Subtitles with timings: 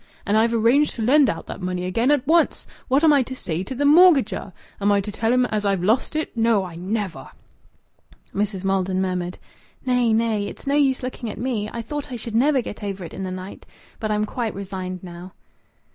[0.25, 2.65] And I've arranged to lend out that money again, at once!
[2.87, 4.51] What am I to say to th' mortgagor?
[4.81, 6.35] Am I to tell him as I've lost it?...
[6.35, 6.63] No!
[6.65, 7.29] I never!"
[8.33, 8.65] Mrs.
[8.65, 9.37] Maldon murmured
[9.85, 10.47] "Nay, nay!
[10.47, 11.69] It's no use looking at me.
[11.71, 13.67] I thought I should never get over it in the night.
[13.99, 15.33] But I'm quite resigned now."